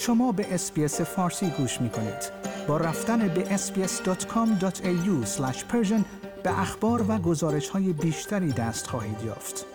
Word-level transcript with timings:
شما 0.00 0.32
به 0.32 0.54
SBS 0.54 1.00
فارسی 1.00 1.50
گوش 1.50 1.80
می 1.80 1.90
کنید. 1.90 2.32
با 2.68 2.76
رفتن 2.76 3.28
به 3.28 3.56
sbs.com.au 3.56 5.24
به 6.44 6.60
اخبار 6.60 7.04
و 7.08 7.18
گزارش 7.18 7.68
های 7.68 7.92
بیشتری 7.92 8.52
دست 8.52 8.86
خواهید 8.86 9.22
یافت. 9.22 9.66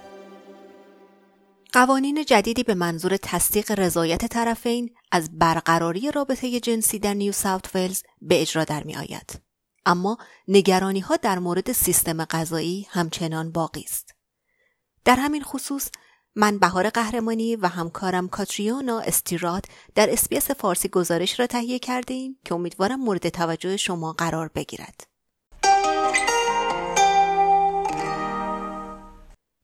قوانین 1.73 2.25
جدیدی 2.25 2.63
به 2.63 2.73
منظور 2.73 3.17
تصدیق 3.17 3.79
رضایت 3.79 4.25
طرفین 4.25 4.89
از 5.11 5.39
برقراری 5.39 6.11
رابطه 6.11 6.59
جنسی 6.59 6.99
در 6.99 7.13
نیو 7.13 7.31
ساوت 7.31 7.75
ولز 7.75 8.01
به 8.21 8.41
اجرا 8.41 8.63
در 8.63 8.83
می 8.83 8.95
آید. 8.95 9.41
اما 9.85 10.17
نگرانی 10.47 10.99
ها 10.99 11.15
در 11.15 11.39
مورد 11.39 11.71
سیستم 11.71 12.25
قضایی 12.25 12.87
همچنان 12.89 13.51
باقی 13.51 13.81
است. 13.81 14.15
در 15.05 15.15
همین 15.15 15.43
خصوص 15.43 15.89
من 16.37 16.57
بهار 16.57 16.89
قهرمانی 16.89 17.55
و 17.55 17.67
همکارم 17.67 18.27
کاتریونا 18.27 18.99
استیرات 18.99 19.65
در 19.95 20.13
SBS 20.13 20.51
فارسی 20.51 20.89
گزارش 20.89 21.39
را 21.39 21.47
تهیه 21.47 21.79
کرده 21.79 22.13
ایم 22.13 22.39
که 22.45 22.55
امیدوارم 22.55 22.99
مورد 22.99 23.29
توجه 23.29 23.77
شما 23.77 24.13
قرار 24.13 24.47
بگیرد. 24.55 25.07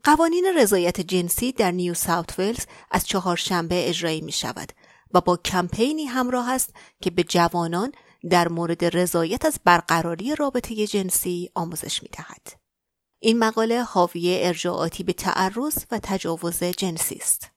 قوانین 0.04 0.46
رضایت 0.58 1.02
جنسی 1.02 1.52
در 1.52 1.72
نیو 1.72 1.94
ساوت 1.94 2.40
ولز 2.40 2.66
از 2.92 3.08
چهارشنبه 3.08 3.90
اجرایی 3.90 4.22
می 4.22 4.32
شود 4.32 4.72
و 5.14 5.22
با 5.22 5.38
کمپینی 5.38 6.06
همراه 6.06 6.52
است 6.52 6.74
که 7.02 7.10
به 7.12 7.24
جوانان 7.24 7.92
در 8.30 8.48
مورد 8.48 8.98
رضایت 8.98 9.46
از 9.46 9.60
برقراری 9.64 10.36
رابطه 10.36 10.88
جنسی 10.88 11.50
آموزش 11.56 12.04
می 12.04 12.10
دهد. 12.10 12.62
این 13.24 13.40
مقاله 13.40 13.84
حاوی 13.84 14.40
ارجاعاتی 14.44 15.04
به 15.04 15.14
تعرض 15.14 15.78
و 15.92 16.00
تجاوز 16.04 16.64
جنسی 16.64 17.16
است. 17.16 17.48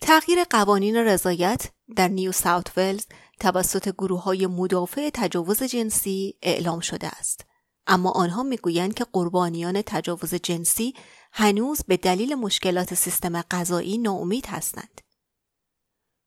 تغییر 0.00 0.44
قوانین 0.44 0.96
رضایت 0.96 1.70
در 1.96 2.08
نیو 2.08 2.32
ساوت 2.32 2.78
ولز 2.78 3.06
توسط 3.40 3.88
گروه 3.88 4.22
های 4.22 4.46
مدافع 4.46 5.10
تجاوز 5.14 5.62
جنسی 5.62 6.34
اعلام 6.42 6.80
شده 6.80 7.06
است. 7.06 7.44
اما 7.86 8.10
آنها 8.10 8.42
می‌گویند 8.42 8.94
که 8.94 9.06
قربانیان 9.12 9.82
تجاوز 9.82 10.34
جنسی 10.34 10.94
هنوز 11.32 11.80
به 11.88 11.96
دلیل 11.96 12.34
مشکلات 12.34 12.94
سیستم 12.94 13.42
غذایی 13.42 13.98
ناامید 13.98 14.46
هستند. 14.46 15.00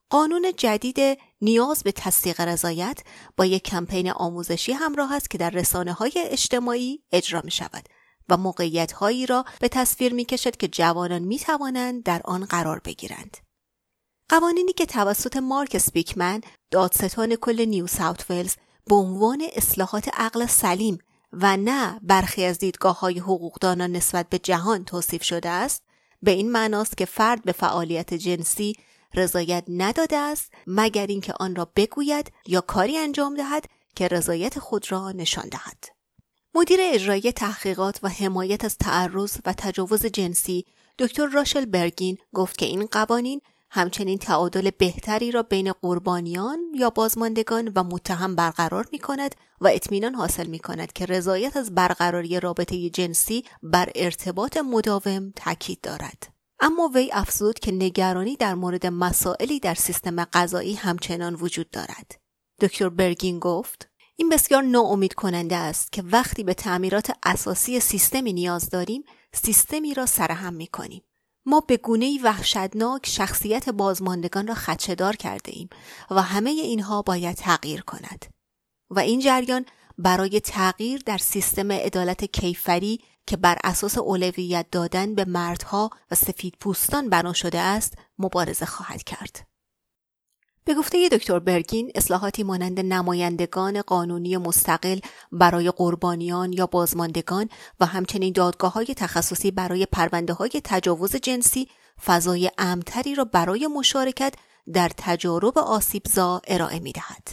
قانون 0.09 0.51
جدید 0.57 1.19
نیاز 1.41 1.83
به 1.83 1.91
تصدیق 1.91 2.41
رضایت 2.41 2.99
با 3.37 3.45
یک 3.45 3.63
کمپین 3.63 4.11
آموزشی 4.11 4.71
همراه 4.71 5.13
است 5.13 5.29
که 5.29 5.37
در 5.37 5.49
رسانه 5.49 5.93
های 5.93 6.11
اجتماعی 6.15 7.03
اجرا 7.11 7.41
می 7.43 7.51
شود 7.51 7.89
و 8.29 8.37
موقعیت 8.37 8.91
هایی 8.91 9.25
را 9.25 9.45
به 9.59 9.67
تصویر 9.67 10.13
می 10.13 10.25
کشد 10.25 10.57
که 10.57 10.67
جوانان 10.67 11.21
می 11.21 11.39
توانند 11.39 12.03
در 12.03 12.21
آن 12.25 12.45
قرار 12.45 12.81
بگیرند. 12.85 13.37
قوانینی 14.29 14.73
که 14.73 14.85
توسط 14.85 15.37
مارک 15.37 15.77
سپیکمن 15.77 16.41
دادستان 16.71 17.35
کل 17.35 17.65
نیو 17.65 17.87
ساوت 17.87 18.31
ولز 18.31 18.55
به 18.85 18.95
عنوان 18.95 19.43
اصلاحات 19.55 20.09
عقل 20.13 20.45
سلیم 20.45 20.97
و 21.33 21.57
نه 21.57 21.99
برخی 22.03 22.45
از 22.45 22.57
دیدگاه 22.59 22.99
های 22.99 23.19
حقوقدانان 23.19 23.91
نسبت 23.91 24.29
به 24.29 24.39
جهان 24.39 24.85
توصیف 24.85 25.23
شده 25.23 25.49
است 25.49 25.83
به 26.21 26.31
این 26.31 26.51
معناست 26.51 26.97
که 26.97 27.05
فرد 27.05 27.43
به 27.43 27.51
فعالیت 27.51 28.13
جنسی 28.13 28.75
رضایت 29.13 29.63
نداده 29.69 30.17
است 30.17 30.53
مگر 30.67 31.07
اینکه 31.07 31.33
آن 31.39 31.55
را 31.55 31.71
بگوید 31.75 32.31
یا 32.45 32.61
کاری 32.61 32.97
انجام 32.97 33.35
دهد 33.35 33.65
که 33.95 34.07
رضایت 34.07 34.59
خود 34.59 34.91
را 34.91 35.11
نشان 35.11 35.49
دهد 35.49 35.96
مدیر 36.57 36.79
اجرایی 36.81 37.31
تحقیقات 37.31 37.99
و 38.03 38.09
حمایت 38.09 38.65
از 38.65 38.77
تعرض 38.77 39.37
و 39.45 39.53
تجاوز 39.57 40.05
جنسی 40.05 40.65
دکتر 40.99 41.25
راشل 41.25 41.65
برگین 41.65 42.17
گفت 42.33 42.57
که 42.57 42.65
این 42.65 42.85
قوانین 42.85 43.41
همچنین 43.69 44.17
تعادل 44.17 44.69
بهتری 44.69 45.31
را 45.31 45.43
بین 45.43 45.71
قربانیان 45.71 46.59
یا 46.75 46.89
بازماندگان 46.89 47.71
و 47.75 47.83
متهم 47.83 48.35
برقرار 48.35 48.87
می 48.91 48.99
کند 48.99 49.35
و 49.61 49.67
اطمینان 49.67 50.15
حاصل 50.15 50.47
می 50.47 50.59
کند 50.59 50.93
که 50.93 51.05
رضایت 51.05 51.57
از 51.57 51.75
برقراری 51.75 52.39
رابطه 52.39 52.89
جنسی 52.89 53.43
بر 53.63 53.89
ارتباط 53.95 54.57
مداوم 54.57 55.33
تاکید 55.35 55.81
دارد. 55.81 56.27
اما 56.59 56.91
وی 56.95 57.09
افزود 57.13 57.59
که 57.59 57.71
نگرانی 57.71 58.35
در 58.35 58.55
مورد 58.55 58.85
مسائلی 58.85 59.59
در 59.59 59.75
سیستم 59.75 60.23
غذایی 60.23 60.73
همچنان 60.73 61.35
وجود 61.35 61.69
دارد. 61.69 62.19
دکتر 62.61 62.89
برگین 62.89 63.39
گفت 63.39 63.89
این 64.19 64.29
بسیار 64.29 64.63
ناامید 64.63 65.13
کننده 65.13 65.55
است 65.55 65.91
که 65.91 66.03
وقتی 66.05 66.43
به 66.43 66.53
تعمیرات 66.53 67.11
اساسی 67.23 67.79
سیستمی 67.79 68.33
نیاز 68.33 68.69
داریم 68.69 69.03
سیستمی 69.33 69.93
را 69.93 70.05
سرهم 70.05 70.53
می 70.53 70.67
کنیم. 70.67 71.03
ما 71.45 71.59
به 71.59 71.77
گونه 71.77 72.19
وحشتناک 72.23 73.05
شخصیت 73.05 73.69
بازماندگان 73.69 74.47
را 74.47 74.53
خدشدار 74.53 75.15
کرده 75.15 75.51
ایم 75.55 75.69
و 76.11 76.21
همه 76.21 76.49
اینها 76.49 77.01
باید 77.01 77.35
تغییر 77.35 77.81
کند. 77.81 78.25
و 78.89 78.99
این 78.99 79.19
جریان 79.19 79.65
برای 79.97 80.39
تغییر 80.39 81.01
در 81.05 81.17
سیستم 81.17 81.71
عدالت 81.71 82.25
کیفری 82.25 82.99
که 83.27 83.37
بر 83.37 83.57
اساس 83.63 83.97
اولویت 83.97 84.65
دادن 84.71 85.15
به 85.15 85.25
مردها 85.25 85.89
و 86.11 86.15
سفید 86.15 86.53
پوستان 86.59 87.09
بنا 87.09 87.33
شده 87.33 87.59
است 87.59 87.93
مبارزه 88.19 88.65
خواهد 88.65 89.03
کرد. 89.03 89.46
به 90.67 90.73
گفته 90.75 91.09
دکتر 91.09 91.39
برگین 91.39 91.91
اصلاحاتی 91.95 92.43
مانند 92.43 92.79
نمایندگان 92.79 93.81
قانونی 93.81 94.37
مستقل 94.37 94.99
برای 95.31 95.71
قربانیان 95.71 96.53
یا 96.53 96.65
بازماندگان 96.65 97.49
و 97.79 97.85
همچنین 97.85 98.33
دادگاه 98.33 98.73
های 98.73 98.85
تخصصی 98.85 99.51
برای 99.51 99.85
پرونده 99.85 100.33
های 100.33 100.61
تجاوز 100.63 101.15
جنسی 101.15 101.67
فضای 102.05 102.51
امتری 102.57 103.15
را 103.15 103.23
برای 103.25 103.67
مشارکت 103.67 104.33
در 104.73 104.91
تجارب 104.97 105.57
آسیبزا 105.57 106.41
ارائه 106.47 106.79
می 106.79 106.91
دهد. 106.91 107.27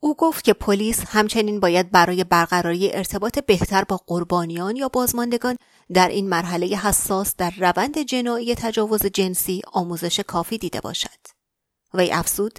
او 0.00 0.16
گفت 0.16 0.44
که 0.44 0.52
پلیس 0.52 1.04
همچنین 1.06 1.60
باید 1.60 1.90
برای 1.90 2.24
برقراری 2.24 2.92
ارتباط 2.92 3.38
بهتر 3.38 3.84
با 3.84 4.00
قربانیان 4.06 4.76
یا 4.76 4.88
بازماندگان 4.88 5.56
در 5.92 6.08
این 6.08 6.28
مرحله 6.28 6.66
حساس 6.66 7.36
در 7.36 7.52
روند 7.58 7.98
جنایی 7.98 8.54
تجاوز 8.54 9.06
جنسی 9.06 9.62
آموزش 9.72 10.20
کافی 10.20 10.58
دیده 10.58 10.80
باشد. 10.80 11.40
وی 11.94 12.12
افزود 12.12 12.58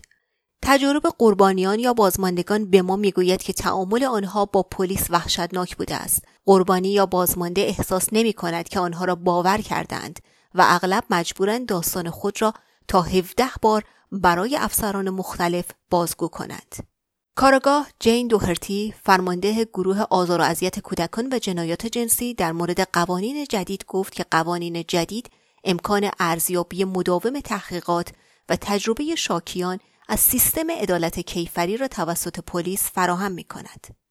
تجارب 0.63 1.03
قربانیان 1.17 1.79
یا 1.79 1.94
بازماندگان 1.94 2.69
به 2.69 2.81
ما 2.81 2.95
می‌گوید 2.95 3.44
که 3.44 3.53
تعامل 3.53 4.03
آنها 4.03 4.45
با 4.45 4.63
پلیس 4.63 5.07
وحشتناک 5.09 5.77
بوده 5.77 5.95
است. 5.95 6.25
قربانی 6.45 6.89
یا 6.89 7.05
بازمانده 7.05 7.61
احساس 7.61 8.07
نمی 8.11 8.33
کند 8.33 8.69
که 8.69 8.79
آنها 8.79 9.05
را 9.05 9.16
باور 9.16 9.57
کردند 9.57 10.19
و 10.55 10.66
اغلب 10.67 11.03
مجبورند 11.09 11.66
داستان 11.66 12.09
خود 12.09 12.41
را 12.41 12.53
تا 12.88 13.01
17 13.01 13.45
بار 13.61 13.83
برای 14.11 14.57
افسران 14.57 15.09
مختلف 15.09 15.66
بازگو 15.89 16.27
کند. 16.27 16.75
کارگاه 17.35 17.88
جین 17.99 18.28
دوهرتی 18.28 18.93
فرمانده 19.03 19.66
گروه 19.66 20.01
آزار 20.09 20.41
و 20.41 20.43
اذیت 20.43 20.79
کودکان 20.79 21.33
و 21.33 21.39
جنایات 21.39 21.85
جنسی 21.85 22.33
در 22.33 22.51
مورد 22.51 22.81
قوانین 22.93 23.45
جدید 23.49 23.85
گفت 23.88 24.13
که 24.13 24.25
قوانین 24.31 24.83
جدید 24.88 25.29
امکان 25.63 26.09
ارزیابی 26.19 26.83
مداوم 26.83 27.39
تحقیقات 27.39 28.11
و 28.49 28.55
تجربه 28.55 29.16
شاکیان 29.16 29.79
از 30.07 30.19
سیستم 30.19 30.72
عدالت 30.72 31.19
کیفری 31.19 31.78
را 31.78 31.88
توسط 31.88 32.39
پلیس 32.39 32.91
فراهم 32.91 33.31
می 33.31 33.44
کند. 33.44 34.01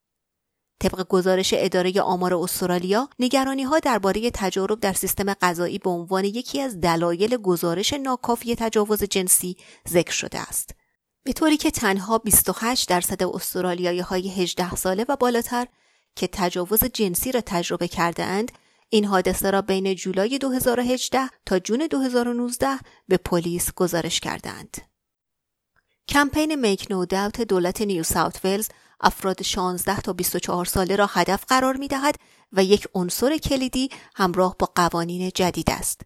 طبق 0.80 1.08
گزارش 1.08 1.54
اداره 1.56 2.00
آمار 2.00 2.34
استرالیا 2.34 3.08
نگرانی 3.18 3.62
ها 3.62 3.78
درباره 3.78 4.30
تجارب 4.34 4.80
در 4.80 4.92
سیستم 4.92 5.34
قضایی 5.34 5.78
به 5.78 5.90
عنوان 5.90 6.24
یکی 6.24 6.60
از 6.60 6.80
دلایل 6.80 7.36
گزارش 7.36 7.92
ناکافی 7.92 8.54
تجاوز 8.54 9.04
جنسی 9.04 9.56
ذکر 9.88 10.12
شده 10.12 10.38
است 10.38 10.74
به 11.24 11.32
طوری 11.32 11.56
که 11.56 11.70
تنها 11.70 12.18
28 12.18 12.88
درصد 12.88 13.22
استرالیایی 13.22 14.00
های 14.00 14.30
18 14.30 14.74
ساله 14.74 15.04
و 15.08 15.16
بالاتر 15.16 15.66
که 16.16 16.28
تجاوز 16.32 16.84
جنسی 16.84 17.32
را 17.32 17.40
تجربه 17.40 17.88
کرده 17.88 18.24
اند 18.24 18.52
این 18.88 19.04
حادثه 19.04 19.50
را 19.50 19.62
بین 19.62 19.94
جولای 19.94 20.38
2018 20.38 21.20
تا 21.46 21.58
جون 21.58 21.86
2019 21.86 22.78
به 23.08 23.16
پلیس 23.16 23.72
گزارش 23.74 24.20
کردند. 24.20 24.89
کمپین 26.10 26.54
میک 26.54 26.86
نو 26.90 27.04
داوت 27.04 27.40
دولت 27.40 27.82
نیو 27.82 28.02
ساوت 28.02 28.44
ولز 28.44 28.68
افراد 29.00 29.42
16 29.42 30.00
تا 30.00 30.12
24 30.12 30.64
ساله 30.64 30.96
را 30.96 31.06
هدف 31.06 31.44
قرار 31.48 31.76
می 31.76 31.88
دهد 31.88 32.14
و 32.52 32.64
یک 32.64 32.88
عنصر 32.94 33.38
کلیدی 33.38 33.88
همراه 34.14 34.56
با 34.58 34.68
قوانین 34.74 35.30
جدید 35.34 35.70
است. 35.70 36.00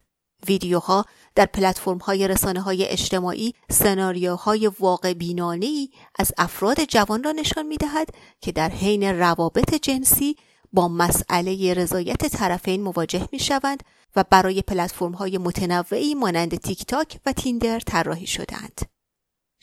ویدیوها 0.49 1.05
در 1.35 1.47
پلتفرم 1.47 1.99
های 1.99 2.29
رسانه 2.29 2.61
های 2.61 2.85
اجتماعی 2.85 3.55
سناریوهای 3.71 4.71
واقع 4.81 5.13
بینانه 5.13 5.89
از 6.19 6.33
افراد 6.39 6.85
جوان 6.85 7.23
را 7.23 7.33
نشان 7.33 7.67
می 7.67 7.77
دهد 7.77 8.09
که 8.41 8.53
در 8.53 8.69
حین 8.69 9.03
روابط 9.03 9.75
جنسی 9.75 10.37
با 10.73 10.89
مسئله 10.89 11.75
رضایت 11.75 12.27
طرفین 12.27 12.83
مواجه 12.83 13.29
می 13.33 13.39
شوند 13.39 13.83
و 14.17 14.25
برای 14.31 14.63
پلتفرم 14.63 15.13
های 15.13 15.39
متنوعی 15.39 16.15
مانند 16.15 16.57
تیک 16.57 16.87
تاک 16.87 17.19
و 17.27 17.33
تیندر 17.33 17.81
طراحی 17.81 18.27
شدند. 18.27 18.94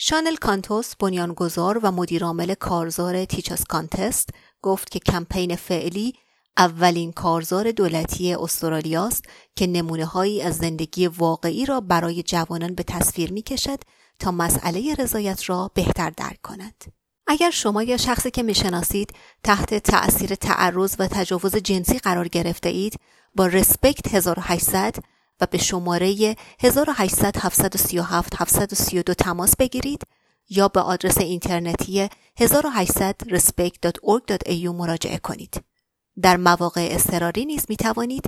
شانل 0.03 0.35
کانتوس 0.35 0.95
بنیانگذار 0.95 1.79
و 1.83 1.91
مدیرعامل 1.91 2.53
کارزار 2.53 3.25
تیچاس 3.25 3.63
کانتست 3.63 4.29
گفت 4.61 4.89
که 4.89 4.99
کمپین 4.99 5.55
فعلی 5.55 6.13
اولین 6.57 7.11
کارزار 7.11 7.71
دولتی 7.71 8.33
استرالیاست 8.33 9.25
که 9.55 9.67
نمونه 9.67 10.05
هایی 10.05 10.41
از 10.41 10.57
زندگی 10.57 11.07
واقعی 11.07 11.65
را 11.65 11.81
برای 11.81 12.23
جوانان 12.23 12.75
به 12.75 12.83
تصویر 12.83 13.33
می 13.33 13.41
کشد 13.41 13.79
تا 14.19 14.31
مسئله 14.31 14.95
رضایت 14.95 15.49
را 15.49 15.71
بهتر 15.73 16.09
درک 16.09 16.41
کنند. 16.41 16.83
اگر 17.27 17.49
شما 17.49 17.83
یا 17.83 17.97
شخصی 17.97 18.31
که 18.31 18.43
می‌شناسید 18.43 19.13
تحت 19.43 19.73
تأثیر 19.75 20.35
تعرض 20.35 20.95
و 20.99 21.07
تجاوز 21.07 21.55
جنسی 21.55 21.99
قرار 21.99 22.27
گرفته 22.27 22.69
اید 22.69 22.95
با 23.35 23.47
رسپکت 23.47 24.15
1800 24.15 24.95
و 25.41 25.47
به 25.51 25.57
شماره 25.57 26.35
1800 26.59 27.37
737 27.37 28.41
732 28.41 29.13
تماس 29.13 29.55
بگیرید 29.55 30.01
یا 30.49 30.67
به 30.67 30.79
آدرس 30.79 31.17
اینترنتی 31.17 32.09
1800respect.org.au 32.39 34.67
مراجعه 34.67 35.17
کنید. 35.17 35.63
در 36.21 36.37
مواقع 36.37 36.87
اضطراری 36.91 37.45
نیز 37.45 37.65
می 37.69 37.75
توانید 37.75 38.25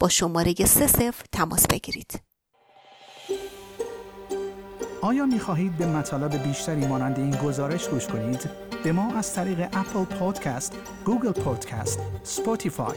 با 0.00 0.08
شماره 0.08 0.54
30 0.54 1.10
تماس 1.32 1.66
بگیرید. 1.66 2.20
آیا 5.02 5.26
می 5.26 5.38
خواهید 5.38 5.78
به 5.78 5.86
مطالب 5.86 6.42
بیشتری 6.42 6.86
مانند 6.86 7.18
این 7.18 7.36
گزارش 7.36 7.88
گوش 7.88 8.06
کنید؟ 8.06 8.50
به 8.84 8.92
ما 8.92 9.14
از 9.14 9.34
طریق 9.34 9.68
Apple 9.72 10.04
Podcast، 10.04 10.72
Google 11.04 11.32
Podcast، 11.32 11.98
Spotify 12.22 12.96